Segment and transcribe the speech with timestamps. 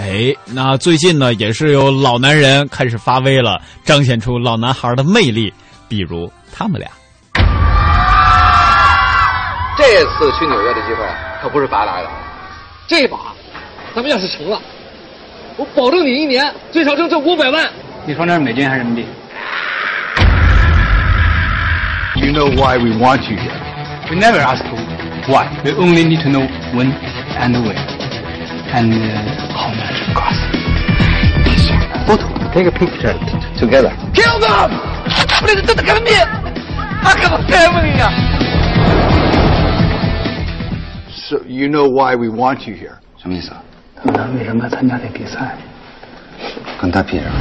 [0.00, 5.52] 哎，那最近呢，也是有老男人开始发威了，彰显出老男孩的魅力。
[5.88, 6.88] 比如他们俩，
[9.76, 11.04] 这次去纽约的机会
[11.42, 12.08] 可不是白来的。
[12.88, 13.18] 这把，
[13.94, 14.58] 咱们要是成了，
[15.58, 17.70] 我保证你一年最少挣这五百万。
[18.06, 19.06] 你说那是美金还是人民币
[22.16, 23.52] ？You know why we want you here?
[24.08, 24.64] We never ask
[25.28, 25.46] why.
[25.62, 26.90] We only need to know when
[27.38, 27.99] and where
[28.73, 28.93] and
[29.53, 30.41] how much it costs.
[32.07, 32.27] Photo.
[32.53, 33.13] Take a picture
[33.57, 33.91] together.
[34.13, 34.71] Kill them!
[35.41, 36.13] 我这真的革命，
[37.03, 38.09] 他可不该问呀。
[41.09, 42.95] So you know why we want you here?
[43.17, 43.61] 什么意思啊？
[43.95, 45.57] 他们为什么参加这比赛？
[46.79, 47.31] 跟他比什么？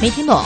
[0.00, 0.40] 没听懂。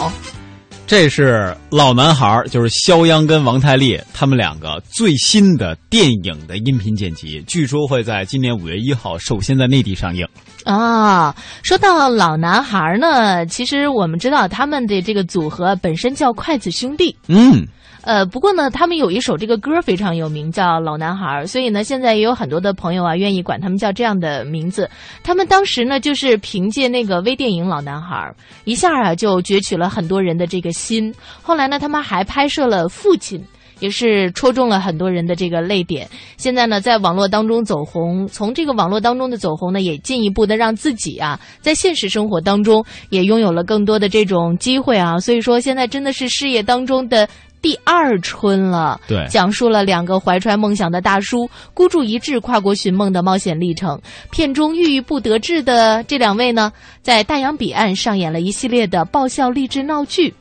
[0.87, 10.23] 这是老男孩，就是肖央跟王太利他们两个最新的电影的音频剪辑，据说会在今年五月一号首先在内地上映。
[10.63, 17.15] 啊，说到老男孩呢，其实我们知道他们的这个组合本身叫筷子兄弟。
[17.27, 17.65] 嗯。
[18.05, 24.87] 呃，不过呢，他们有一首这个歌非常有名，叫《老男孩》，所以呢，现在也有很多的朋友啊，愿意管他们叫这样的名字。
[25.23, 28.15] 他们当时呢，就是凭借那个微电影《老男孩》，
[28.63, 31.11] 一下啊就攫取了很多人的这个心。
[31.41, 33.39] 后来呢，他们还拍摄了《父亲》，
[33.79, 36.07] 也是戳中了很多人的这个泪点。
[36.37, 45.17] 现在呢，在网络当中走红，从这个网络当中的走红呢，也进一步的让自己啊，在现实生活当中也拥有了更多的这种机会啊。
[45.17, 47.27] 所以说，现在真的是事业当中的。
[47.65, 53.99] 第二春了，对，讲述了两个怀揣梦想的大叔孤注一掷跨国寻梦的冒险历程。
[54.29, 56.71] 片中郁郁不得志的这两位呢，
[57.01, 60.31] 在大洋彼岸上演了一系列的爆笑励志闹剧。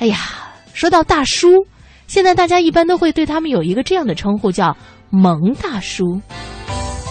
[0.00, 0.18] 哎呀，
[0.74, 1.66] 说到大叔，
[2.08, 4.76] 现在大家一般都会对他们有一个这样的称呼，叫
[5.08, 6.20] “萌大叔”。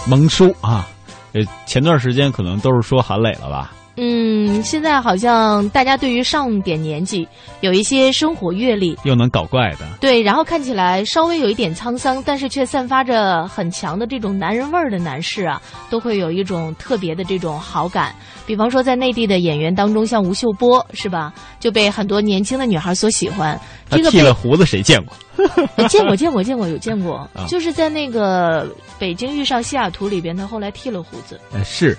[0.06, 0.86] 萌叔啊，
[1.32, 3.72] 呃，前段时间可能都是说韩磊了吧？
[3.96, 7.26] 嗯，现在好像大家对于上点年纪，
[7.60, 18.14] 有一些生活阅历，又能搞怪的，对，然后看起来稍微有一点沧桑，但是却散发着很强的这种男人味儿的男士啊，都会有一种特别的这种好感。
[18.46, 23.58] 比方说，在内地的演员当中，像吴秀波是吧，就被很多年轻的女孩所喜欢。
[23.88, 25.16] 这个剃了胡子谁见过？
[25.88, 28.66] 见过，见过，见过，有见过， 就是在那个
[28.98, 31.40] 《北京遇上西雅图》里边，他后来剃了胡子。
[31.52, 31.96] 呃，是。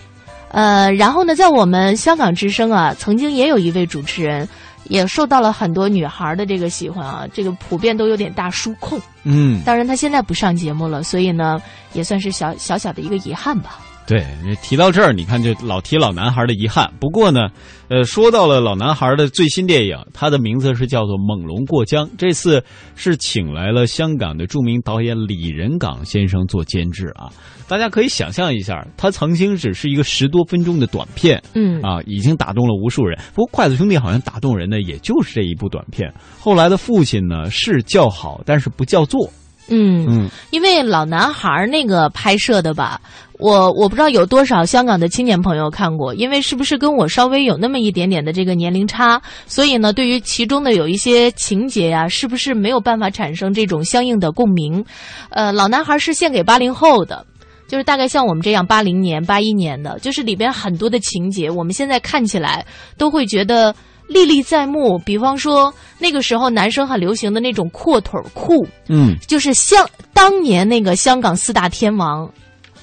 [0.50, 4.48] 呃，然后呢，在我们香港之声啊，曾经也有一位主持人，
[4.86, 9.00] 也受到了很多女孩的这个喜欢啊，这个普遍都有点大叔控。
[9.24, 11.62] 嗯，当然他现在不上节目了，所以呢，
[11.94, 13.80] 也算是小小小的一个遗憾吧。
[14.08, 14.26] 对，
[14.64, 16.90] 提到这儿，你看就老提老男孩的遗憾。
[16.98, 17.50] 不过呢，
[17.90, 22.08] 呃，说到了老男孩的最新电影，他的名字是叫做《猛龙过江》。
[22.18, 22.64] 这次
[22.96, 27.28] 是请来了香港的著名导演李仁港先生做监制啊。
[27.68, 33.20] 大家可以想象一下，他曾经只是一个十多分钟的短片，嗯啊，已经打动了无数人。
[33.36, 36.10] 不过筷子兄弟好像打动人的也就是这一部短片。
[36.40, 39.30] 后来的父亲呢是叫好，但是不叫座。
[39.70, 43.02] 嗯嗯，因为老男孩那个拍摄的吧，
[43.38, 54.84] 我我不知道有多少香港的青年朋友看过，因为是不是跟我稍微有那么一点点的这个年龄差，所以呢，对于其中的有一些情节呀、啊，是不是没有办法产生这种相应的共鸣？
[55.30, 57.26] 呃，老男孩是献给八零后的。
[57.68, 62.66] 就是大概像我们这样八零年、八一年的，就是里边很多的情节，我们现在看起来
[62.98, 63.76] 都会觉得
[64.08, 64.98] 历历在目。
[65.00, 72.32] 比方说那个时候男生很流行的那种阔腿裤，嗯，就是像当年那个香港四大天王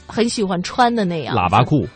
[0.06, 1.86] 很喜欢穿的那样喇叭裤，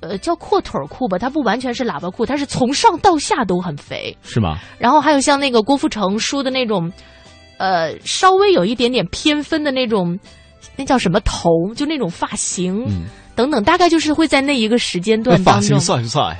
[0.00, 4.58] 呃，叫阔腿裤吧，它不完全是喇叭裤，它是从上到下都很肥，是吗？
[4.78, 6.92] 然后还有像那个郭富城梳的那种，
[7.58, 10.18] 呃，稍微有一点点偏分的那种。
[10.76, 11.74] 那叫什么头？
[11.74, 13.04] 就那种发型，嗯、
[13.34, 15.62] 等等，大概就是会在那一个时间段当中。
[15.62, 16.38] 发型算不帅？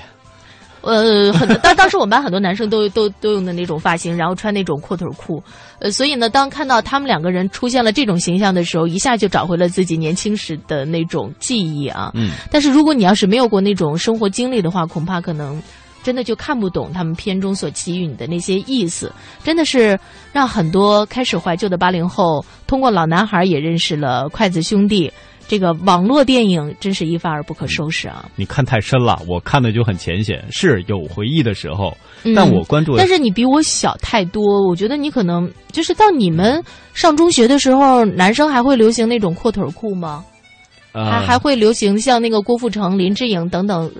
[0.82, 5.42] 呃，很当当时我们班很多男生都 都都用的那种发型，然后穿那种阔腿裤。
[5.78, 12.10] 呃，所以呢，当看到他们两个人出现了这种形象的时候，一下就找回了自己年轻时的那种记忆啊。
[12.14, 12.30] 嗯。
[12.50, 15.62] 但是如果你要是没有过那种生活经历的话，恐怕可能。
[16.02, 19.12] 真的就看不懂他们片中所给予你的那些意思，
[19.44, 20.00] 真的是
[20.32, 25.12] 让很多开始怀旧的八零后通过老男孩也认识了筷子兄弟。
[25.50, 28.24] 这个网络电影真是一发而不可收拾啊！
[28.36, 31.92] 你看太深了，我看的就很浅显，是有回忆的时候，
[32.22, 32.96] 嗯、但我关注。
[32.96, 36.62] 但是你比我小太多，我觉得你可能就是到你们
[36.94, 40.24] 上中学的时候，男生还会流行那种阔腿裤吗？
[40.92, 43.90] 呃、还还会流行像那个郭富城、林志颖等等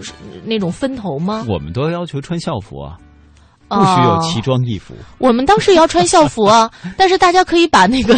[0.44, 1.44] 那种分头吗？
[1.48, 2.96] 我们都要求穿校服啊，
[3.68, 4.94] 不许有奇装异服。
[4.94, 8.14] 哦、 我们当时也要穿校服啊，但是大家可以把那个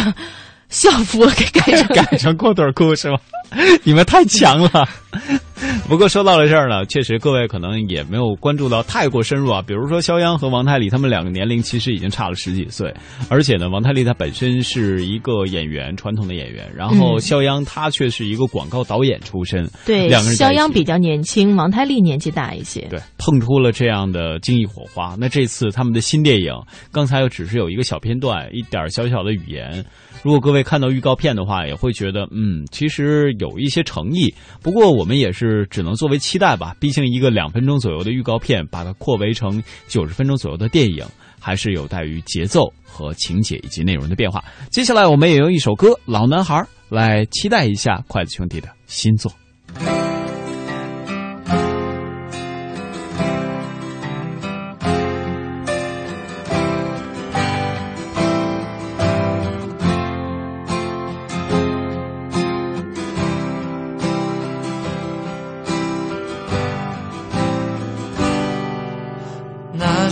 [0.73, 3.17] 校服给 改成改成阔腿裤是吗？
[3.85, 4.89] 你们太强了。
[5.87, 9.61] 不过说到了这儿呢，确实各位可能也没有关注到太过深入啊。
[9.61, 12.91] 比如说肖央和王太利，他们两个年龄其实已经差了十几岁，
[13.29, 22.81] 而且呢，王太利他本身是一个演员，传统的演员，然后肖央他却是一个广告导演出身，对，两个人肖央比较年轻，王太利年纪大一些。
[22.89, 25.15] 对，碰出了这样的惊异火花。
[25.19, 26.51] 那这次他们的新电影，
[26.91, 29.85] 刚才又只是有一个小片段，一点小小的语言。
[30.23, 34.33] 如果各位看到预告片的话，也会觉得，嗯，其实有一些诚意。
[34.61, 41.05] 不过我们也是只能作为期待吧，毕竟一个两分钟左右的预告片，把它扩围成九十分钟左右的电影，
[41.39, 44.41] 还是有待于节奏和情节以及内容的变化。
[44.71, 46.55] 接下来我们也用一首歌《老男孩》
[46.87, 49.29] 来期待一下筷子兄弟的新作。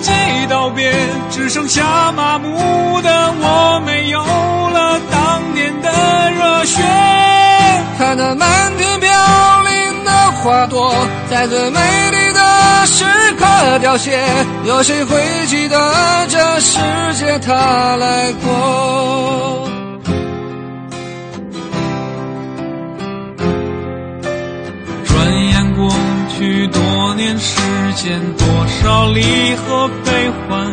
[0.00, 0.10] 及
[0.48, 0.92] 道别，
[1.30, 6.82] 只剩下麻木的我，没有了当年的热血。
[7.98, 9.10] 看那满天飘
[9.62, 10.94] 零的花朵，
[11.28, 11.80] 在最美
[12.10, 13.04] 丽的时
[13.38, 14.18] 刻凋谢，
[14.64, 16.78] 有谁会记得这世
[17.14, 19.68] 界它来过？
[25.04, 25.90] 转眼过
[26.38, 27.60] 去多年时
[27.96, 28.46] 间，多
[28.80, 30.66] 少离合悲欢，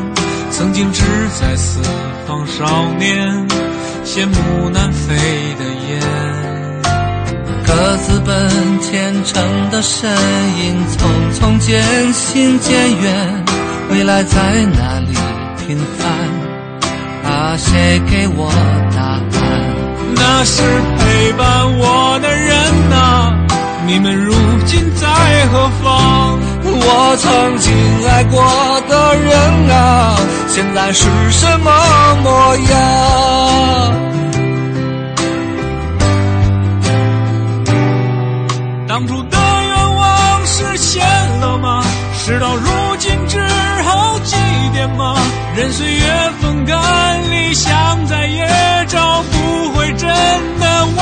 [0.51, 1.03] 曾经志
[1.39, 1.81] 在四
[2.27, 2.65] 方少
[2.97, 3.47] 年，
[4.03, 5.15] 羡慕南飞
[5.57, 6.01] 的雁。
[7.65, 13.43] 各自奔前程的身影，匆匆渐行渐远，
[13.89, 15.13] 未来在哪里
[15.65, 16.09] 平凡？
[17.31, 18.51] 啊，谁给我
[18.95, 19.21] 答案？
[20.15, 20.61] 那是
[20.97, 23.33] 陪伴我的人呐、
[23.85, 24.33] 你们如
[24.65, 25.07] 今在
[25.51, 26.39] 何方？
[26.87, 27.73] 我曾经
[28.07, 28.39] 爱过
[28.87, 29.35] 的人
[29.71, 30.15] 啊，
[30.47, 31.71] 现在是什么
[32.21, 32.71] 模样？
[38.87, 41.03] 当初的愿望实现
[41.41, 41.83] 了吗？
[42.13, 43.39] 事到如今只
[43.83, 44.35] 好祭
[44.75, 45.15] 奠吗？
[45.55, 46.77] 任岁月风干，
[47.31, 48.47] 理想再也
[48.87, 50.07] 找不回真
[50.59, 51.01] 的我。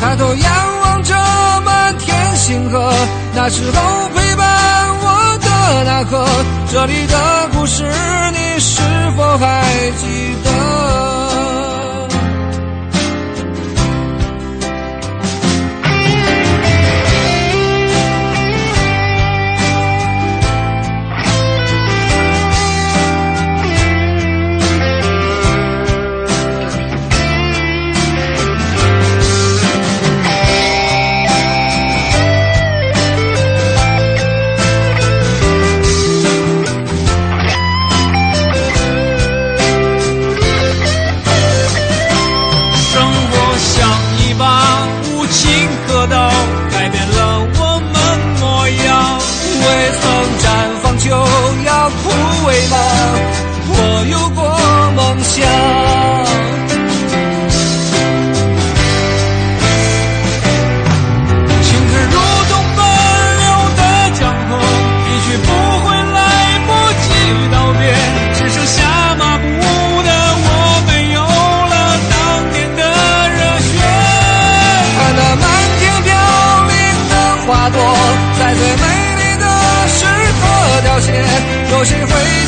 [0.00, 1.14] 抬头仰望着
[1.64, 1.81] 满
[2.42, 2.92] 星河，
[3.36, 4.44] 那时候陪伴
[4.98, 6.26] 我的那颗，
[6.72, 7.84] 这里的故事
[8.32, 8.82] 你是
[9.16, 9.64] 否还
[9.96, 10.51] 记得？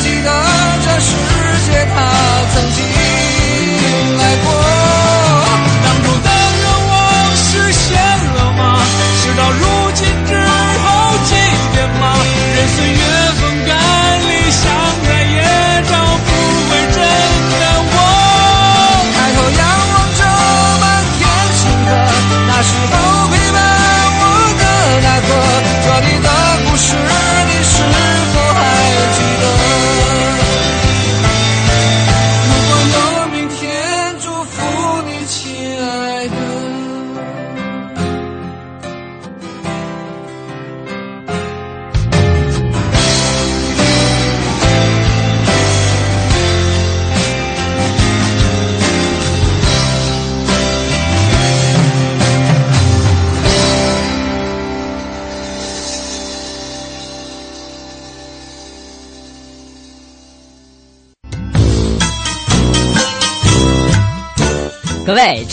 [0.05, 0.29] 记得
[0.83, 1.34] 这世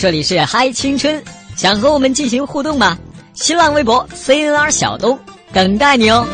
[0.03, 1.23] 这里是嗨青春，
[1.55, 2.97] 想和我们进行互动吗？
[3.35, 5.17] 新浪微博 CNR 小东
[5.53, 6.27] 等待你哦。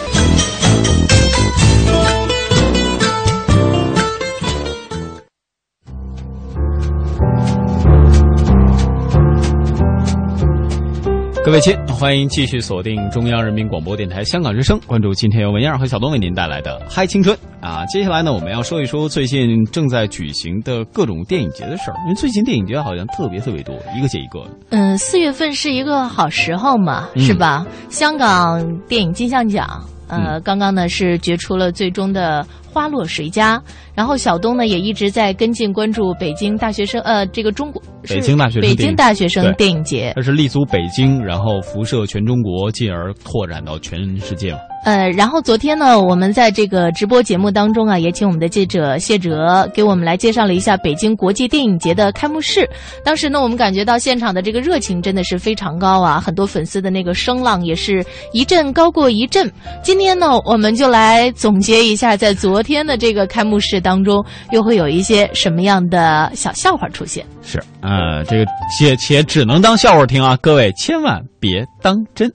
[11.49, 17.83] 各位亲，欢迎继续锁定中央人民广播电台香港之声，关注今天由文燕和小东为您带来的嗨青春啊！
[17.87, 24.47] 接下来呢，我们要说一说最近正在举行的各种电影节的事儿，因为最近电影节好像特别特别多，一个接一个。
[24.69, 27.65] 嗯，四月份是一个好时候嘛，嗯是吧？
[27.89, 33.61] 香港电影金像奖，呃，刚刚呢是决出了最终的花落谁家。
[33.95, 40.13] 然后小东呢也一直在跟进关注北京大学生，呃，这个中国北京大学生北京大学生电影节。
[40.15, 44.59] 它是立足北京，然后辐射全中国，进而拓展到全世界嘛。
[44.85, 52.65] 呃，然后昨天呢，我们在这个直播节目当中啊，也请我们的记者谢哲给我们来介绍了一下北京国际电影节的开幕式。
[53.03, 59.51] 当时呢，我们感觉到现场的这个热情真的是非常高啊，很多粉丝的那个声浪也是一阵高过一阵。
[59.83, 67.25] 今天呢，我们就来总结一下，在昨天的这个开幕式当中，又会有一些什么样的小笑话出现。
[67.41, 68.45] 是，呃，这个
[68.77, 72.31] 且且只能当笑话听啊，各位千万别当真。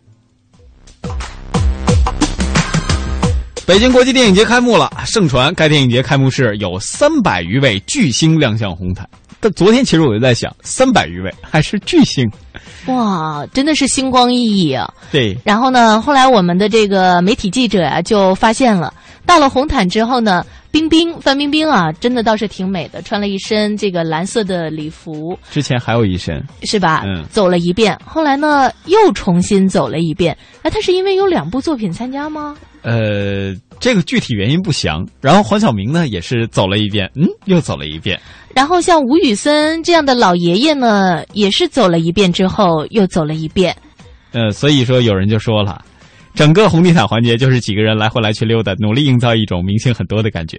[3.66, 9.08] 北京国际电影节开幕了，盛传该电影节开幕式有三百余位巨星亮相红毯。
[9.40, 12.30] 但昨天其实我就在想，三百余位还是巨星？
[12.86, 14.92] 哇，真的是星光熠熠啊！
[15.10, 18.92] 对，然后呢，后来我们的这个媒体记者啊，就发现了，
[19.26, 27.02] 到了红毯之后呢，冰冰范冰冰啊，真的倒是挺美的，穿了一身这个蓝色的礼服，之前还有一身，是吧？
[27.06, 30.36] 嗯走了一遍，后来呢又重新走了一遍。
[30.62, 32.56] 哎，他是因为有两部作品参加吗？
[32.82, 35.06] 呃，这个具体原因不详。
[35.22, 38.20] 然后黄晓明呢，也是走了一遍，嗯，又走了一遍。
[38.54, 43.74] 然后像吴宇森这样的老爷爷呢，也是走了一遍之后又走了一遍。
[44.32, 45.82] 呃，所以说有人就说了，
[46.34, 50.58] 整个红地毯环节就是几个人来回来去溜达，努力营造一种明星很多的感觉。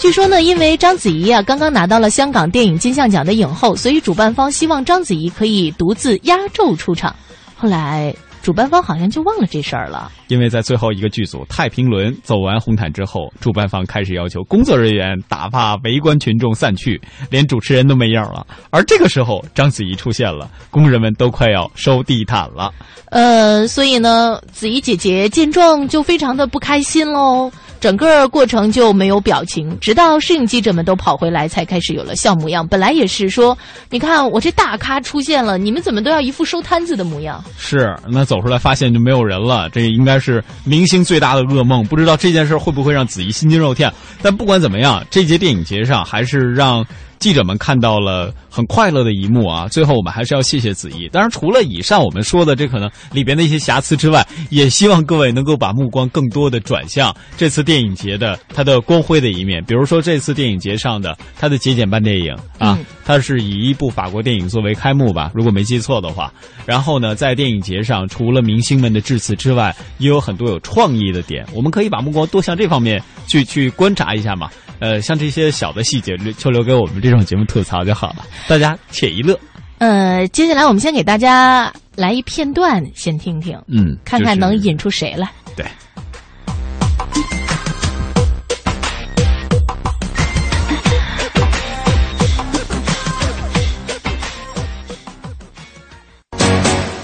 [0.00, 7.14] 据说呢，因为章子怡啊刚刚拿到了香港电影金像奖的影后，所以主办方希望章子怡可以独自压轴出场。
[7.56, 8.12] 后来
[8.42, 10.10] 主办方好像就忘了这事儿了。
[10.28, 18.46] 因为在最后一个剧组太平轮走完红毯之后，主办方开始要求工作人员打发围观群众散去，连主持人都没影儿了。
[18.70, 22.72] 而这个时候，章子怡出现了，工人们都快要收地毯了。
[23.10, 27.50] 呃，所以呢，子怡姐姐见状就非常的不开心喽。
[27.82, 32.64] 整个过程就没有表情，直到摄影记者们都跑回来，才开始有了笑模样。
[32.64, 33.58] 本来也是说，
[33.90, 37.42] 你看我这大咖出现了，你们怎么都要一副收摊子的模样？
[37.58, 41.84] 是，那走出来发现就没有人了，这应该是明星最大的噩梦。
[41.86, 43.92] 不知道这件事会不会让子怡心惊肉跳？
[44.22, 46.86] 但不管怎么样，这届电影节上还是让
[47.22, 49.68] 记者们看到了很快乐的一幕啊！
[49.68, 51.08] 最后我们还是要谢谢子怡。
[51.08, 59.64] 当然，除了以上我们说的这可能里边的一些瑕疵之外，也希望各位能够把目光更多的转向这次电影节的它的光辉的一面。
[59.66, 66.32] 比如说这次电影节上的它的节俭办电影啊，嗯它是以一部法国电影作为开幕吧，如果没记错的话。
[66.66, 74.50] 然后呢，在电影节上，除了明星们的致辞之外，也有很多有创意的点，我们可以把目光多向这方面去去观察一下嘛。
[74.82, 79.38] 呃，像这些小的细节，就留给我们这种节目吐槽就好了，大家且一乐。
[79.78, 85.30] 呃，接下来我们先给大家来一片段，先听听，嗯，看看能引出谁来。
[85.54, 85.64] 对。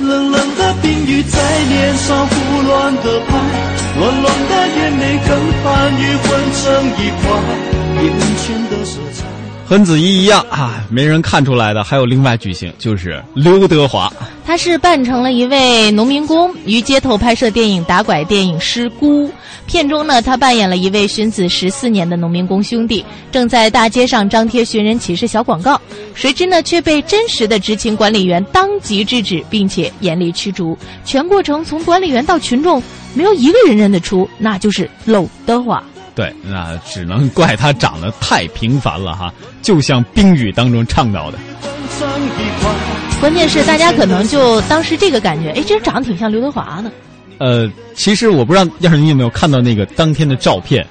[0.00, 0.37] 冷冷
[0.82, 3.28] 冰雨在脸上胡乱的拍，
[3.98, 5.28] 乱乱的眼泪跟
[5.62, 5.66] 寒
[5.98, 6.62] 雨混成
[6.98, 7.24] 一块，
[8.02, 8.06] 眼
[8.36, 8.67] 前。
[9.68, 14.10] 和子怡一样啊，没人看出来的还有另外巨星，就是刘德华。
[14.46, 19.28] 他是扮成了一位农民工，于街头拍摄电影打拐电影《失孤》。
[19.66, 25.78] 片中呢，他扮演了一位寻子十四年的农民工兄弟，正在大街上张贴寻人启事小广告，
[26.14, 30.74] 谁知呢却被真实的执勤管理员当即制止，并且严厉驱逐。
[31.04, 32.82] 全过程从管理员到群众，
[33.12, 35.84] 没有一个人认得出，那就是娄德华。
[36.18, 39.32] 对，那只能怪他长得太平凡了哈，
[39.62, 41.38] 就像冰雨当中唱到的。
[43.20, 46.90] 关键是大家可能就当时这个感觉，哎，这人长得挺像刘德华的。
[47.38, 50.84] 呃，其实我不知道，要是你有没有看到那个当天的照片，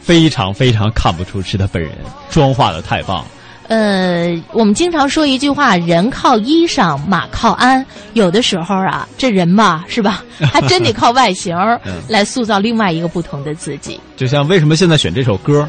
[0.00, 1.92] 非常非常看不出是他本人，
[2.30, 3.22] 妆化的太棒。
[3.70, 10.24] 呃，我们经常说一句话：“人靠衣裳，马靠鞍。”有的时候啊，这人嘛，是吧？
[10.52, 11.56] 还真得靠外形
[12.08, 14.00] 来塑造另外一个不同的自己。
[14.16, 15.68] 就像为什么现在选这首歌，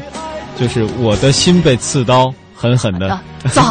[0.58, 3.16] 就是我的心被刺刀狠狠的。
[3.52, 3.62] 早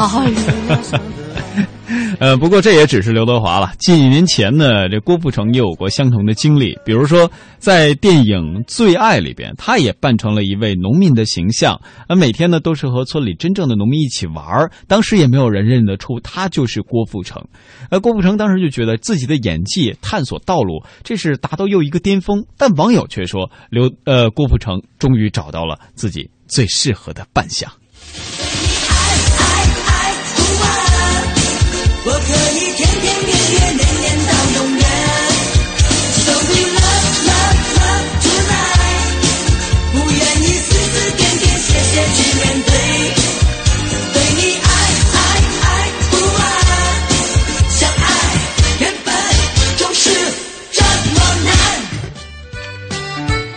[2.19, 3.74] 呃，不过这也只是刘德华了。
[3.77, 14.71] 几年前呢，这郭富城也有过相同的经历，比如说在电影《最爱》里边，他也扮成了一位农民的形象，呃每天呢都是和村里真正的农民一起玩儿。
[14.88, 17.43] 当时也没有人认得出他就是郭富城，
[17.89, 22.45] 呃郭富城当时就觉得自己的演技探索道路，这是达到又一个巅峰。
[22.57, 27.71] 但网友却说，刘呃郭富城终于找到了自己最适合的扮相。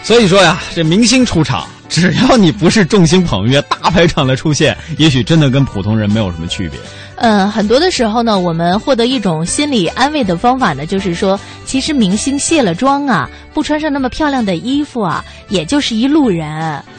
[0.04, 6.78] 所以说呀，这明星出场，只要你不是众星捧月、大排场的出现，也许真的跟普通人没有什么区别。
[7.16, 16.46] 嗯，很多的时候呢，我们获得一种心理安慰的方法呢，就是说，其实明星卸了妆啊，不穿上那么漂亮的衣服啊，也就是一路人。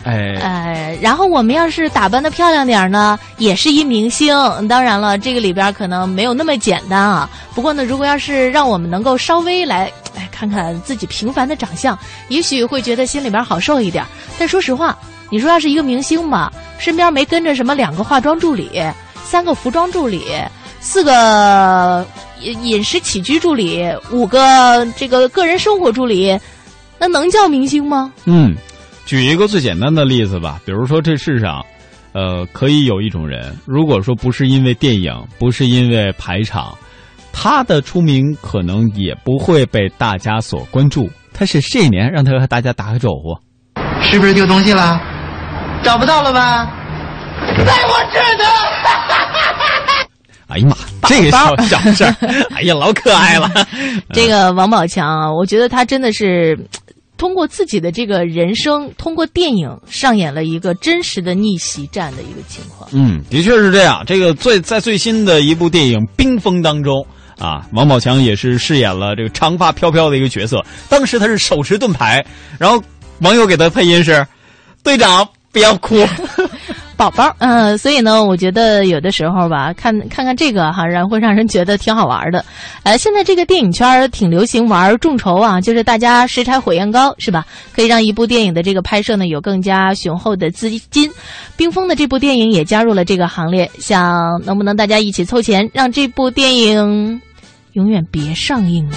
[0.04, 4.36] 哎，呃，然后我们要是打扮的漂亮点儿呢，也是一明星。
[4.68, 7.30] 当然了，这个里边可能没有那么简单啊。
[7.54, 11.98] 不过呢，如果要是让我们能够稍微来，哎，看看自己平凡的长相，
[12.30, 14.04] 也许会觉得心里边好受一点。
[14.40, 14.98] 但说实话，
[15.30, 18.82] 你说要是一个明星吧，身边没跟着什么两个化妆助理。
[19.24, 20.24] 三个服装助理，
[20.80, 22.06] 四个
[22.42, 26.38] 饮食起居助理，五个这个个人生活助理，
[27.00, 28.14] 那能叫明星吗？
[28.26, 28.56] 嗯，
[29.08, 31.66] 举一个最简单的例子吧，比如说这世上，
[32.14, 36.78] 呃，可以有一种人，如果说不是因为电影，不是因为排场，
[37.38, 41.10] 他的出名可能也不会被大家所关注。
[41.34, 43.38] 他是这一年，让他和大家打个招呼，
[44.02, 45.00] 是不是丢东西了？
[45.84, 46.66] 找不到了吧？
[47.58, 48.50] 在我这呢。
[50.48, 50.78] 哎呀妈，
[51.10, 52.16] 这个小小事儿，
[52.56, 53.52] 哎呀，老可爱了。
[54.14, 56.58] 这个王宝强啊，我觉得他真的是
[57.18, 62.90] 通过自己的这个人生，通过电影上演了一个真实的逆袭战的一个情况。
[62.94, 64.04] 嗯，的确是这样。
[64.08, 67.06] 这个最在最新的一部电影《冰封》当中
[67.38, 70.66] 啊，王宝强也是饰演了这个长发飘飘的一个角色。
[70.90, 72.26] 当时他是手持盾牌，
[72.58, 72.84] 然后
[73.20, 74.26] 网友给他配音是
[74.84, 76.08] ：“队长，不要哭。”
[76.98, 82.44] 宝宝，嗯，所以呢，我觉得有的时候吧，看看看这个哈，然会让人觉得挺好玩的。
[82.84, 87.46] 呃，现在这个电影圈挺流行玩众筹啊，就是大家拾柴火焰高，是吧？
[87.74, 91.12] 可以让一部电影的这个拍摄呢有更加雄厚的资金。
[91.58, 97.22] 冰封的这部电影也加入了这个行列，想能不能大家一起凑钱，让这部电影
[97.74, 98.96] 永远别上映呢？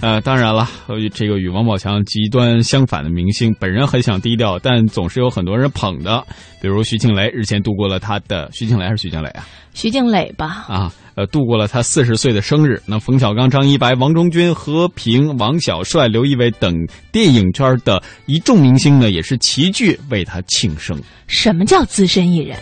[0.00, 0.68] 呃，当然了，
[1.12, 6.24] 这个与王宝强极端相反的明星，本人很想低调，但总是有很多人捧的。
[6.62, 9.44] 比如徐静蕾日前度过了他的徐静蕾还是徐静蕾啊？
[9.74, 10.66] 徐静蕾吧。
[10.68, 12.80] 啊，呃，度过了他四十岁的生日。
[12.86, 16.72] 那冯小刚、张一白、王中军、何平、王小帅、刘仪伟等
[17.10, 20.96] 电影圈的一众明星呢，也是齐聚为他庆生。
[21.26, 22.56] 什么叫资深艺人？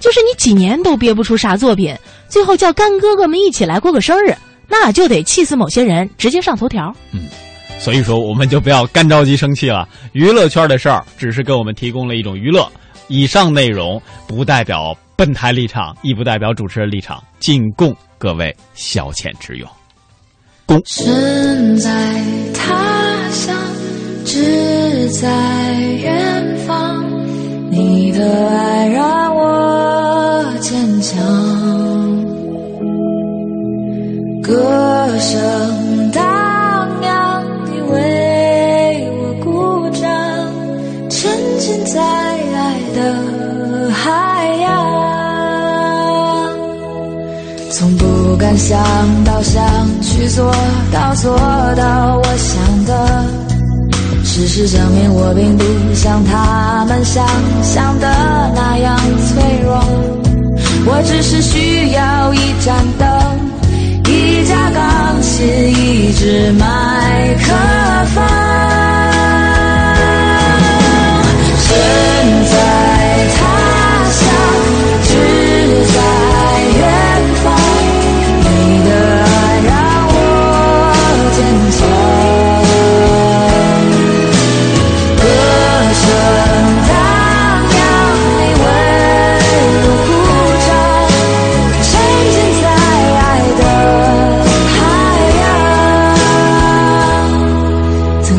[0.00, 1.94] 就是你几年都憋不出啥作品，
[2.28, 4.32] 最后叫干哥哥们一起来过个生日。
[4.68, 6.94] 那就得气死某些人，直接上头条。
[7.12, 7.22] 嗯，
[7.78, 9.88] 所以说我们就不要干着急生气了。
[10.12, 12.70] 娱乐圈的事儿只是给我们提供了一种娱乐，
[13.08, 19.68] 以上内容不代表本台立场，亦不代表主持人立场，仅供各位消遣之用。
[20.66, 21.90] 公身在
[22.52, 23.56] 他乡，
[49.38, 49.62] 我想
[50.02, 50.52] 去做
[50.90, 51.38] 到做
[51.76, 53.24] 到我想的，
[54.24, 55.62] 事实证明我并不
[55.94, 57.24] 像他们想
[57.62, 58.08] 象的
[58.56, 58.98] 那样
[59.28, 59.80] 脆弱，
[60.86, 63.08] 我只是需要一盏灯。
[64.10, 67.54] 一架钢琴，一支麦克
[68.12, 68.24] 风，
[71.62, 71.74] 是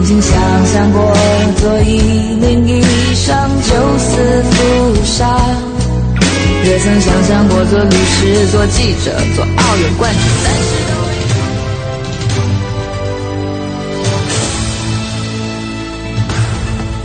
[0.10, 1.14] 曾经想象过
[1.58, 2.02] 做一
[2.42, 2.82] 名医
[3.14, 5.40] 生救死扶伤
[6.66, 10.80] 也曾想象过做律师做记者做奥运冠军。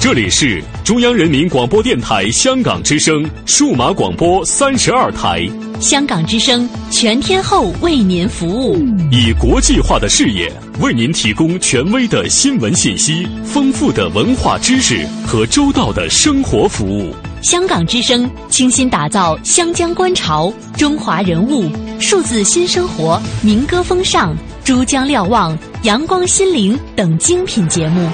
[0.01, 5.47] 这里是中央人民广播电台香港之声数码广播三十二台。
[5.79, 8.79] 香港之声全天候为您服务。
[9.11, 17.15] 以国际化的视野为您提供权威的新闻信息、丰富的文化知识和周到的生活服务。
[17.43, 28.11] 香港之声倾心打造湘江观潮、中华人物、数字新生活、民歌风尚、珠江瞭望、阳光心灵等精品节目。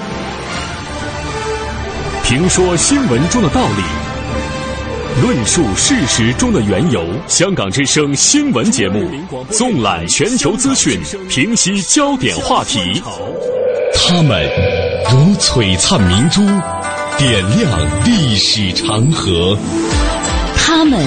[2.23, 3.83] 评说新闻中的道理，
[5.19, 7.05] 论述事实中的缘由。
[7.27, 9.09] 香港之声新闻节目
[9.49, 12.79] 纵览全球资讯，平息焦点话题。
[13.93, 14.49] 他们
[15.11, 16.41] 如璀璨明珠，
[17.17, 19.57] 点亮历史长河。
[20.55, 20.99] 他们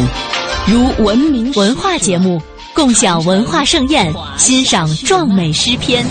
[0.67, 2.41] 如文明文化节目，
[2.75, 6.05] 共享文化盛宴，欣赏壮美诗篇。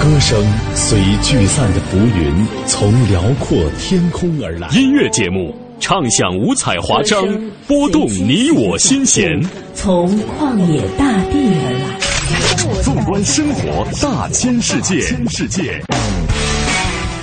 [0.00, 0.38] 歌声
[0.74, 4.68] 随聚散的浮云，从辽阔天空而来。
[4.68, 7.26] 音乐节目唱响五彩华章，
[7.66, 9.26] 拨动你我心弦。
[9.74, 12.82] 从旷野大地而来。
[12.82, 15.82] 纵观生活大千世界，世界。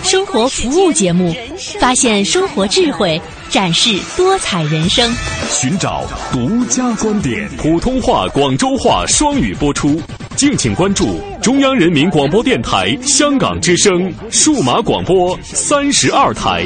[0.03, 1.33] 生活服务节目，
[1.79, 5.07] 发现生活智慧，展示多彩人生。
[5.49, 10.01] 寻找独家观点，普通话、广州话双语播出。
[10.35, 16.65] 敬请关注中央人民广播电台香港之声数码广播三十二台。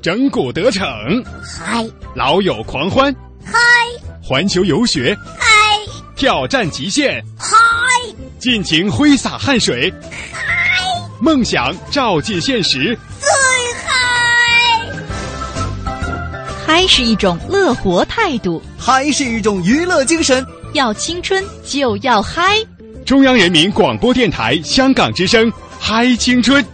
[0.00, 0.86] 整蛊得逞，
[1.42, 1.84] 嗨；
[2.14, 3.12] 老友狂欢，
[3.44, 3.58] 嗨；
[4.22, 5.46] 环球游学，嗨；
[6.14, 7.48] 挑战极限，嗨；
[8.38, 9.92] 尽情挥洒汗水，
[10.32, 10.40] 嗨；
[11.20, 13.28] 梦想照进现实，最
[13.84, 13.94] 嗨。
[16.64, 20.46] 嗨是一种乐活态度，嗨是一种娱乐精神。
[20.74, 22.58] 要青春就要嗨！
[23.04, 26.64] 中央人民广播电台香港之声，嗨青春。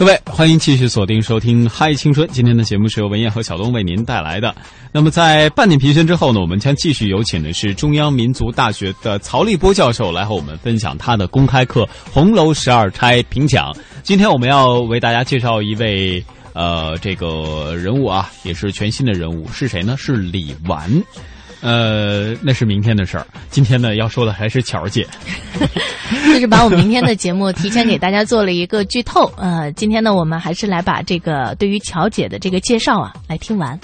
[0.00, 2.26] 各位，欢迎继续锁定收听《嗨青春》。
[2.32, 4.54] 今天的节目是由文艳和小东为您带来的。
[4.92, 13.76] 那么，在半点评宣之后呢，我们将继续有请的是中央民族大学的曹立波教授来和我们分享他的公开课《红楼十二钗》评讲。
[14.02, 19.96] 今天我们要为大家介绍一位呃这个人物啊，也是全新的人物，是谁呢？
[19.98, 20.90] 是李纨。
[21.62, 23.26] 呃，那是明天的事儿。
[23.50, 25.06] 今天呢，要说的还是乔姐，
[26.32, 29.30] 就是把我们明天的节目提前给大家做了一个剧透。
[29.36, 33.78] 呃，今天呢，我们还是来把这个对于乔姐的这个介绍啊，来听完。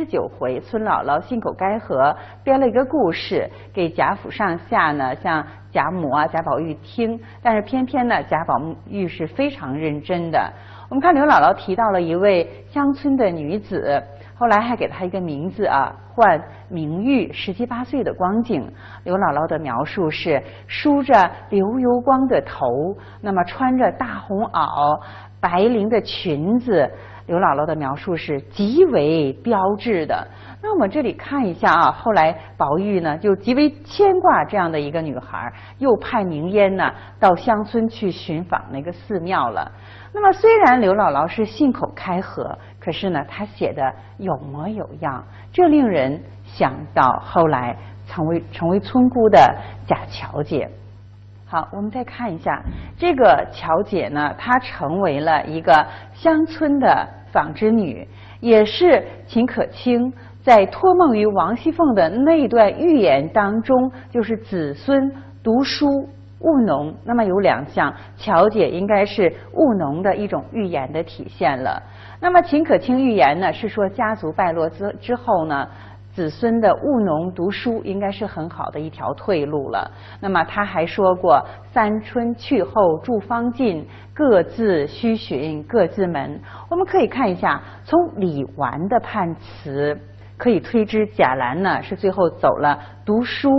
[0.00, 8.58] 十九回，孙姥姥信口开河编了一个故事给贾府上下呢，像贾母啊、贾宝玉听，但是偏偏呢，贾宝
[8.88, 10.50] 玉是非常认真的。
[10.88, 14.02] 我们看刘姥姥提到了一位乡村的女子，
[14.34, 18.66] 后来还给她一个名字啊，唤明玉，十七八岁的光景。
[19.04, 22.66] 刘姥姥的描述是梳着流油光的头，
[23.20, 24.98] 那么穿着大红袄、
[25.42, 26.90] 白绫的裙子。
[27.30, 30.26] 刘姥姥的描述是极为标志的。
[30.60, 39.70] 那我们这里看一下啊，后来宝玉呢就极为牵挂这样的一个女孩，又派明烟呢到乡村去寻访那个寺庙了。
[40.12, 43.80] 那么虽然刘姥姥是信口开河，可是呢她写的
[44.18, 47.76] 有模有样，这令人想到后来
[48.08, 49.38] 成为成为村姑的
[49.86, 50.68] 贾巧姐。
[51.50, 52.62] 好，我们再看一下
[52.96, 55.84] 这个乔姐呢，她成为了一个
[56.14, 58.06] 乡村的纺织女，
[58.38, 65.88] 也是秦可卿在托梦于王熙凤的那段预言当中，就是子孙读书
[66.38, 66.94] 务农。
[67.04, 71.82] 那么有两项，乔姐应该是务农的一种预言的体现了。
[72.20, 75.66] 那么秦可卿预言呢，是说家族败落之之后呢。
[76.20, 79.90] 子孙的务农读书应该是很好的一条退路了。
[80.20, 86.38] 那么他还说过“三春去后诸方尽，各自须寻各自门”。
[86.68, 89.98] 我们可以看一下，从李纨的判词
[90.36, 93.50] 可以推知贾兰呢是最后走了读书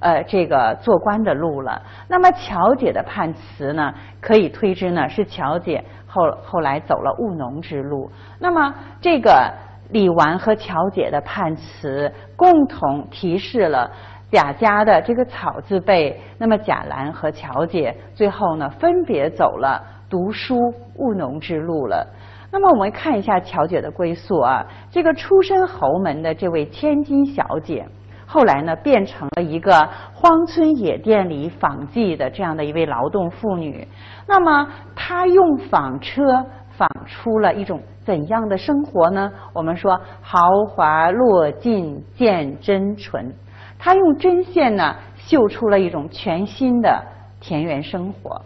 [0.00, 1.80] 呃这个做官的路了。
[2.06, 8.10] 那么乔姐的判词呢，可以推知呢是乔姐后后来走了务农之路。
[8.38, 9.50] 那么这个。
[9.92, 13.90] 李纨和乔姐的判词共同提示了
[14.30, 16.20] 贾家的这个草字辈。
[16.38, 20.56] 那么贾兰和乔姐最后呢，分别走了读书
[20.96, 22.06] 务农之路了。
[22.52, 27.84] 那么我们看一下乔姐的归宿啊，这个出身侯门的这位千金小姐，
[28.26, 33.86] 后来呢变成了一个荒村野店里纺绩的这样的一位劳动妇女。
[34.26, 36.22] 那么她用纺车
[36.70, 37.80] 纺出了一种。
[38.10, 39.30] 怎样的生活呢？
[39.52, 43.32] 我们说豪华落尽见真纯，
[43.78, 47.00] 他用针线呢绣出了一种全新的
[47.38, 48.42] 田园生活。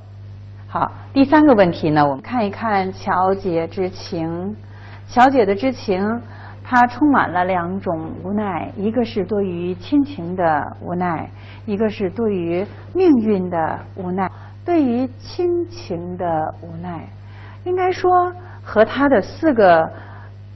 [0.68, 4.54] 好，第三个问题呢，我们看一看乔姐之情。
[5.08, 6.06] 乔姐的之情，
[6.62, 11.30] 它充满了两种无奈：一个是对于亲情的无奈，
[11.64, 14.30] 一个是对于命运的无奈。
[14.62, 17.08] 对于亲情的无奈，
[17.64, 18.10] 应该说。
[18.64, 19.88] 和他的四个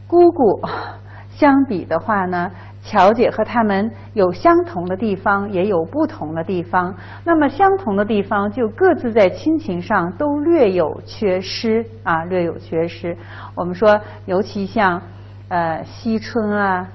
[0.07, 0.61] 姑姑
[1.31, 2.51] 相比的话呢，
[2.83, 6.93] 乔姐和他们有相同的地方，也有不同的地方。
[7.23, 13.17] 那么相同的地方，就各自在亲情上都略有缺失啊，略有缺失。
[13.55, 15.01] 我们说，尤其像
[15.49, 16.89] 呃惜春啊、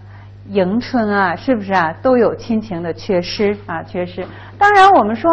[0.50, 4.26] 迎春啊，是不是啊，都有亲情的缺失啊，缺失。
[4.58, 5.30] 当然，我们说。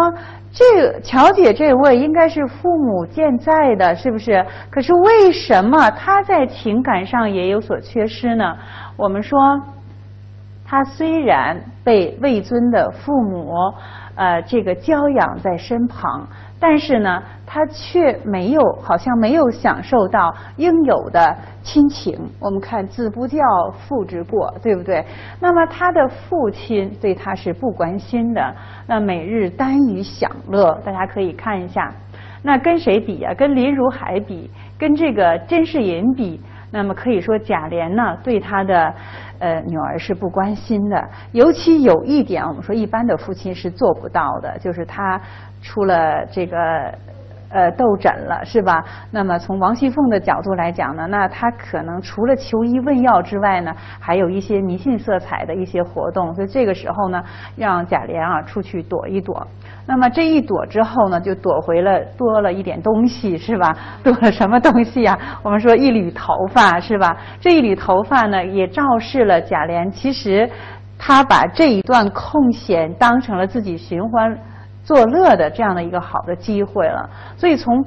[0.52, 4.44] 这个乔姐这位应该是父母健在的，是不是？
[4.68, 8.56] 可是为什么她在情感上也有所缺失呢？
[8.96, 9.38] 我们说，
[10.66, 13.54] 她虽然被魏尊的父母
[14.14, 16.26] 呃这个娇养在身旁。
[16.62, 22.14] 但是呢，他却没有，好像没有享受到应有的亲情。
[22.38, 23.38] 我们看“子不教，
[23.70, 25.02] 父之过”，对不对？
[25.40, 28.54] 那么他的父亲对他是不关心的，
[28.86, 30.78] 那每日耽于享乐。
[30.84, 31.90] 大家可以看一下，
[32.42, 33.32] 那跟谁比啊？
[33.32, 36.38] 跟林如海比，跟这个甄士隐比。
[36.72, 38.94] 那么可以说，贾琏呢对他的
[39.40, 41.10] 呃女儿是不关心的。
[41.32, 45.20] 尤其有一点，我们说一般的父亲是做不到的，就是他。
[45.62, 46.56] 出了这个
[47.50, 48.84] 呃痘疹了，是吧？
[49.10, 56.32] 那么从王熙凤的角度来讲呢，那她可能除了求医问药之外呢，还有一些迷信色彩的一些活动。
[56.34, 57.22] 所以这个时候呢，
[57.56, 59.46] 让贾琏啊出去躲一躲。
[59.86, 63.76] 那么这一躲之后呢，就躲回了多了一点东西，是吧？
[64.04, 65.18] 多了什么东西呀？
[65.42, 67.16] 我们说一缕头发，是吧？
[67.40, 70.48] 这一缕头发呢，也昭示了贾琏其实
[70.96, 74.38] 他把这一段空闲当成了自己寻欢。
[74.90, 77.86] 作乐的这样的一个好的机会了，所以从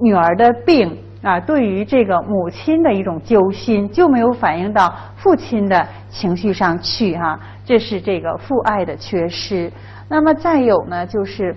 [0.00, 9.72] 女儿的病啊，对于这个母亲的一种揪心，就没有反映到父亲的情绪上去哈，这是这个父爱的缺失。
[10.08, 11.54] 那么再有呢，就是。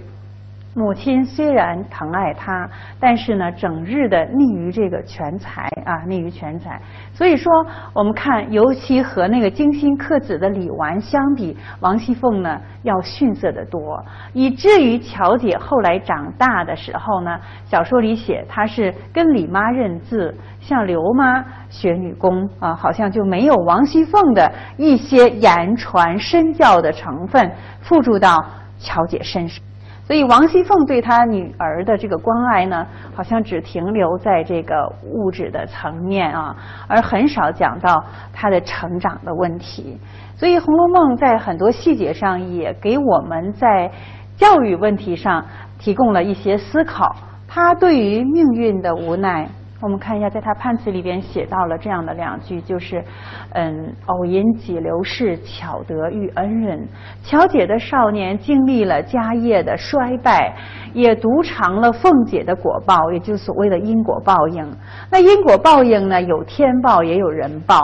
[0.78, 6.82] 母亲虽然疼爱他，但是呢，整日的溺于这个权财啊，溺于权财。
[7.14, 7.50] 所以说，
[7.94, 28.44] 我们看，尤其和那个精心克子的李纨相比，王熙凤呢要逊色得多，以至于乔姐后来长大的时候呢，小说里写她是跟李妈认字，向刘妈学女工啊，好像就没有王熙凤的一些言传身教的成分附注到
[28.78, 29.64] 乔姐身上。
[30.06, 36.56] 所以王熙凤对她女儿的这个关爱呢，好像只停留在这个物质的层面啊，
[36.88, 40.00] 而很少讲到她的成长的问题。
[40.38, 43.90] 所以《红楼梦》在很多细节上也给我们在
[44.38, 45.44] 教育问题上
[45.80, 47.16] 提供了一些思考。
[47.48, 49.50] 她对于命运的无奈，
[49.82, 53.04] 我们看一下，在他判词里边写到了这样的两句，就是，
[53.52, 56.88] 嗯，偶因几流逝，巧得遇恩人。
[57.22, 60.56] 巧姐的少年经历了家业的衰败，
[60.94, 64.66] 也独尝了凤姐的果报，也就所谓的因果报应。
[65.12, 67.82] 那因果报应呢，有天报，也有人报。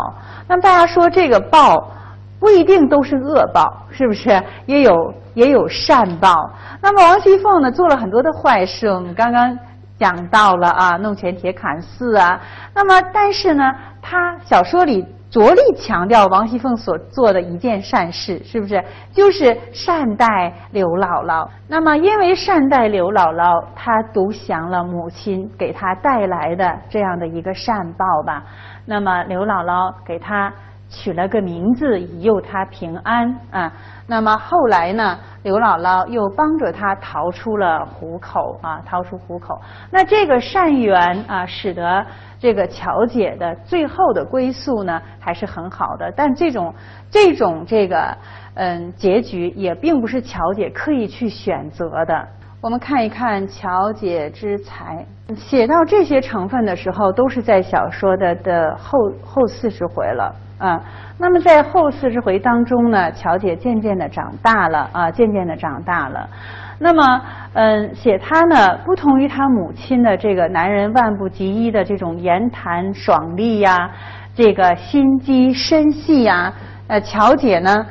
[0.47, 1.91] 那么大家说这个报
[2.39, 4.41] 不一定都是恶报，是不是？
[4.65, 6.33] 也有也有善报。
[6.81, 9.55] 那么王熙凤呢，做了很多的坏事，我们刚刚。
[10.01, 12.41] 讲到了啊，弄权铁槛寺啊，
[12.73, 18.83] 那么但是呢，他小说里着力强调王熙凤所做的一件善事，是不是？
[19.13, 21.47] 就是善待刘姥姥。
[21.67, 28.43] 那么因为善待刘姥姥，他独享了母亲给他带来的这样的一个善报吧。
[28.87, 30.51] 那么刘姥姥给他
[30.91, 33.71] 取了个名字，以佑他平安啊。
[34.05, 39.59] 那么后来呢，刘姥姥又帮着他逃出了虎口啊，逃出虎口。
[39.89, 42.05] 那这个善缘啊，使得
[42.37, 46.11] 这个巧姐的最后的归宿呢，还是很好的。
[46.11, 46.75] 但这种
[47.09, 48.17] 这种这个
[48.55, 52.27] 嗯结局，也并不是巧姐刻意去选择的。
[52.61, 55.03] 我们看一看巧姐之才，
[55.35, 60.79] 写到这些成分的时候，都是在小说的的后后四十回了啊。
[61.17, 66.29] 那么在后四十回当中呢，巧姐渐渐的长大了啊，渐渐的长大了。
[66.77, 67.21] 那么，
[67.53, 73.89] 嗯，写她呢，不同于她母亲的这个男人万不及一的这种言谈爽利呀，
[74.35, 76.53] 这个心机深细呀，
[76.85, 77.83] 呃，巧姐呢，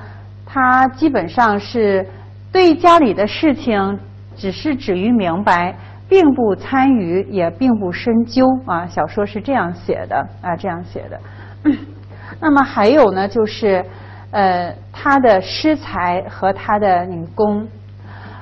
[0.46, 2.06] 她基本上是
[2.52, 3.98] 对家里的事情。
[4.40, 5.76] 只是止于明白，
[6.08, 8.86] 并不参与，也并不深究啊。
[8.86, 11.20] 小说是这样写的啊，这样写的。
[12.40, 13.84] 那么还有呢，就是
[14.30, 17.68] 呃，他的诗才和他的女工，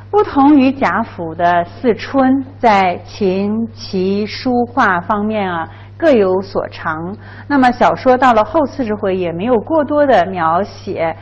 [0.08, 7.16] 不同于贾府的四春，在琴棋书画方面啊各有所长。
[7.48, 11.16] 那么小说到了后四十回，也没有过多的描写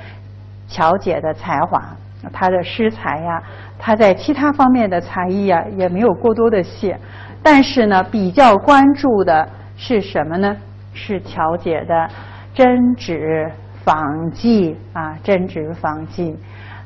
[0.68, 1.96] 巧姐的才华，
[2.32, 3.42] 他的诗才呀。
[3.78, 6.98] 他在其他方面的才艺呀，也没有过多的写，
[7.42, 10.56] 但是呢，比较关注的是什么呢？
[10.92, 12.08] 是巧姐的
[12.54, 13.50] 针指
[13.84, 16.34] 纺技啊，针指纺技。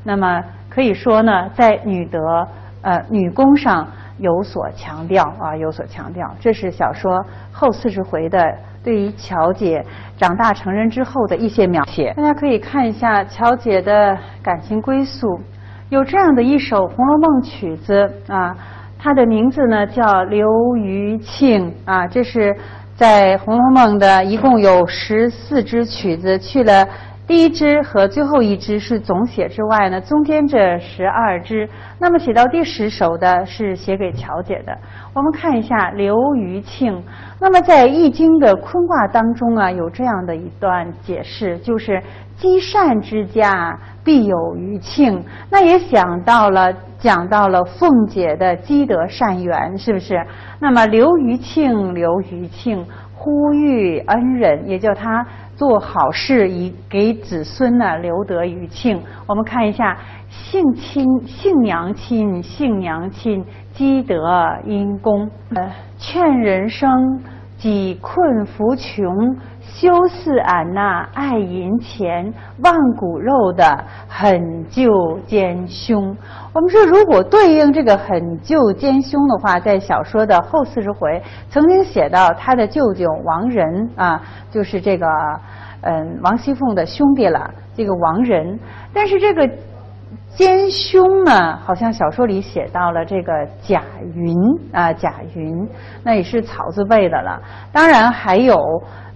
[0.03, 2.19] 那么可以说呢，在女德
[2.83, 3.87] 呃女工上
[4.21, 6.31] 有所强调啊，有所强调。
[6.39, 8.55] 这是小说后四十回的
[8.85, 9.85] 对于巧姐
[10.17, 12.13] 长大成人之后的一些描写。
[12.17, 15.27] 大家可以看一下巧姐的感情归宿。
[15.89, 18.55] 有这样的一首《红楼梦》曲子啊，
[18.99, 22.55] 它的名字呢叫刘余庆啊，这是
[22.95, 26.87] 在《红楼梦》的一共有十四支曲子，去了
[27.31, 31.69] 第一支和最后一支是总写之外呢，中间这十二支，
[32.01, 34.77] 那么写到第十首的是写给乔姐的。
[35.15, 37.01] 我们看一下刘余庆，
[37.41, 42.03] 那么在《易经》的坤卦当中啊，有这样的一段解释，就是
[42.35, 43.79] 积善之家。
[44.03, 50.27] 必有余庆，那也想到了，讲到了凤姐的积德善缘，是不是？
[50.59, 52.85] 那么刘余庆，刘余庆
[53.23, 58.99] 呼吁恩人，也叫他做好事，以给子孙呢留得余庆。
[59.27, 59.99] 我们看一下，
[60.31, 64.17] 幸亲，幸娘亲，幸娘亲，积德
[64.65, 65.31] 因功。
[65.55, 67.21] 呃，劝人生，
[67.59, 69.37] 己困扶穷。
[69.73, 76.15] 修似俺那爱银钱、万骨肉的狠救奸凶。
[76.53, 85.07] 我们说，如果对应这个狠救奸凶的话，在小说的后四十回曾经写到他的舅舅王仁啊，就是这个
[85.83, 88.59] 嗯王熙凤的兄弟了，这个王仁。
[88.93, 89.49] 但是这个
[90.35, 93.83] 奸凶呢，好像小说里写到了这个贾
[94.15, 94.35] 云
[94.73, 95.69] 啊，贾云，
[96.03, 97.41] 那也是草字辈的了。
[97.73, 98.59] 当然还有。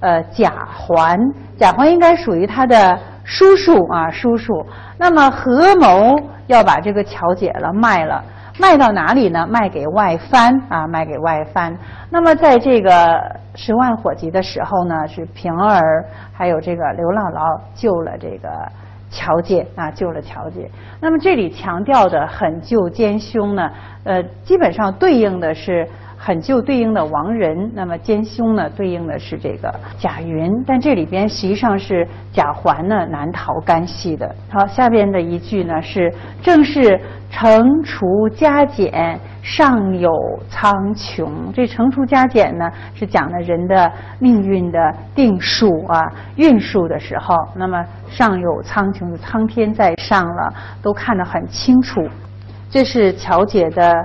[0.01, 1.19] 呃，贾环，
[1.57, 4.53] 贾环应该属于他的叔叔啊，叔叔。
[4.99, 6.15] 那么合谋
[6.47, 8.23] 要把这个巧姐了卖了，
[8.61, 9.47] 卖到哪里呢？
[9.47, 11.75] 卖给外藩啊，卖给外藩。
[12.11, 13.19] 那么在这个
[13.55, 16.05] 十万火急的时候呢，是平儿
[16.35, 18.51] 还有这个刘姥姥救了这个
[19.15, 20.69] 乔姐啊，救了乔姐。
[21.01, 23.71] 那么这里强调的很，就奸凶呢，
[24.03, 25.89] 呃，基本上对应的是。
[26.25, 34.35] 狠救对应的王仁，那么奸凶呢对应的是这个贾云，但这里边实际上是贾环呢难逃干系的。
[34.51, 36.11] 好，下边的一句呢是
[36.41, 36.99] 正是
[37.31, 40.11] 惩除加减，上有
[40.49, 41.29] 苍穹。
[41.53, 44.79] 这乘除加减呢是讲的人的命运的
[45.15, 52.01] 定数啊运数的时候，那么上有苍穹，苍天在上了，都看得很清楚。
[52.71, 54.03] 这是乔姐的。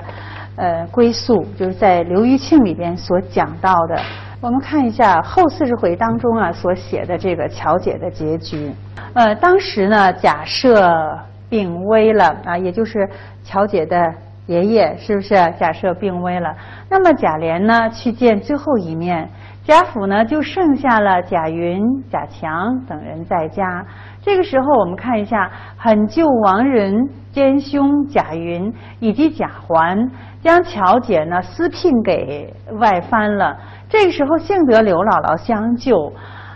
[0.60, 3.98] 呃归宿，就是在刘余庆里边所讲到的。
[4.42, 8.72] 我们看一下后四十回当中啊所写的这个乔姐的结局。
[9.14, 11.18] 呃，当时呢，贾赦
[11.50, 13.10] 病危了啊，也就是
[13.44, 14.14] 乔姐的
[14.48, 15.34] 爷爷，是不是？
[15.60, 16.54] 贾赦病危了，
[16.90, 19.30] 那么贾琏呢去见最后一面，
[19.64, 21.82] 贾府呢就剩下了贾云、
[22.12, 23.86] 贾强等人在家。
[24.22, 29.98] 这个时候，我们看一下狠救亡人奸凶贾云以及贾环，
[30.42, 33.58] 将巧姐呢私聘给外藩了。
[33.90, 36.14] 这个时候，幸得刘姥姥相救，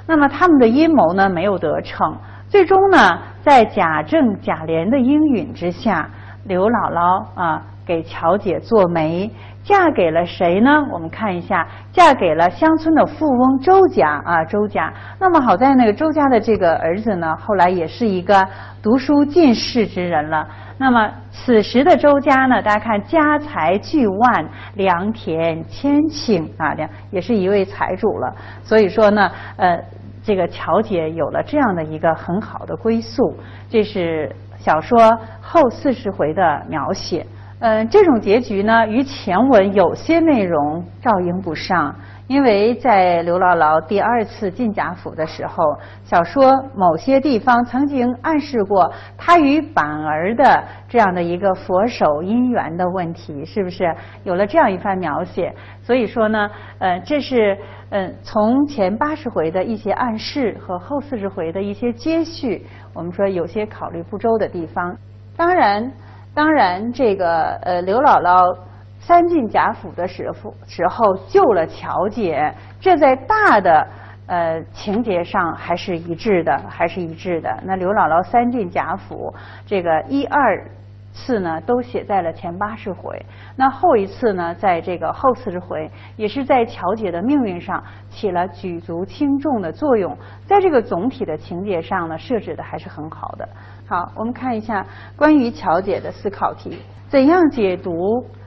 [0.08, 2.16] 那么他们的阴谋呢没有得逞，
[2.48, 6.10] 最终呢，在贾政、贾琏的应允之下，
[6.46, 9.30] 刘姥姥啊给乔姐做媒，
[9.64, 10.70] 嫁给了谁呢？
[10.92, 14.94] 我们看一下，嫁给了乡村的富翁周家啊，周家。
[15.20, 18.48] 那么好在那个周家的这个儿子呢，后来也是一个
[18.82, 20.48] 读书进士之人了。
[20.78, 28.36] 那么此时的周家呢，大家看家财巨万，良田千顷啊，这也是一位财主了。
[28.64, 29.80] 所以说呢，呃，
[30.24, 33.38] 这个乔姐有了这样的一个很好的归宿，
[33.70, 37.26] 这是小说后四十回的描写。
[37.66, 41.96] 嗯，这种结局呢，与前文有些内容照应不上。
[42.28, 45.64] 因为在刘姥姥第二次进贾府的时候，
[46.04, 53.96] 小说某些地方曾经暗示过她与板儿的这样的一个佛手姻缘的问题，是不是
[54.26, 55.54] 有了这样一番描写？
[55.82, 56.50] 所以说呢，
[56.80, 57.58] 呃，这是
[57.92, 64.94] 嗯从前八十回的一些暗示和后四十回的一些接续，我们说有些考虑不周的地方。
[65.38, 65.92] 当然，
[66.34, 68.58] 当然这个呃刘姥姥。
[69.06, 73.86] 三进贾府的时候，时候救了乔姐，这在大的
[74.28, 77.54] 呃情节上还是一致的，还是一致的。
[77.66, 79.34] 那刘姥姥三进贾府，
[79.66, 80.66] 这个一二
[81.14, 83.24] 次呢都写在了前八十回，
[83.56, 90.18] 那后一次呢，在这个后四十回，也是在乔姐的命运上起了举足轻重的作用。
[90.46, 93.48] 在这个总体的情节上呢，设置的还是很好的。
[93.88, 94.86] 好，我们看一下
[95.16, 97.94] 关于乔姐的思考题：怎样解读？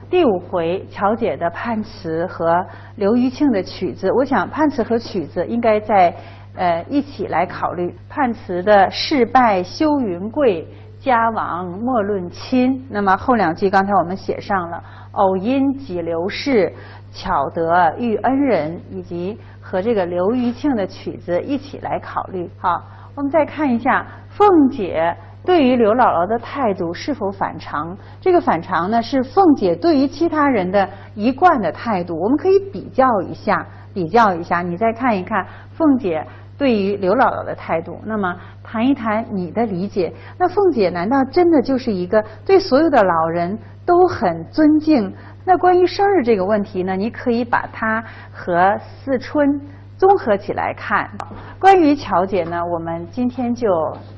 [0.09, 2.65] 第五回乔姐的判词和
[2.95, 6.15] 刘余庆的曲子，我想判词和曲子应该在
[6.55, 7.93] 呃一起来考虑。
[8.07, 10.65] 判词的事败休云贵，
[10.99, 12.85] 家亡莫论亲。
[12.89, 16.73] 那么后两句刚才我们写上了，偶因己刘氏，
[17.11, 22.49] 巧得遇恩人，以及和这个刘余庆的曲子一起来考虑。
[22.57, 22.83] 好，
[23.15, 25.15] 我们再看一下凤姐。
[25.45, 27.97] 对于刘姥姥的态度是否反常？
[28.19, 32.19] 这个反常呢，是凤姐对于其他人的一贯的态度。
[32.19, 36.27] 我们可以比较一下，比较一下，你再看一看凤姐
[36.57, 37.99] 对于刘姥姥的态度。
[38.03, 40.13] 那么谈一谈你的理解。
[40.37, 45.13] 那凤姐难道真的就是一个对所有的老人都很尊敬？
[45.45, 49.61] 那关于生日这个问题呢，你可以把它和四春。
[49.99, 51.09] 综合起来看，
[51.57, 53.67] 关于乔姐呢，我们今天就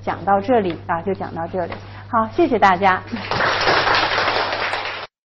[0.02, 1.72] 讲到这里啊，就讲到这里。
[2.10, 3.02] 好，谢谢大家。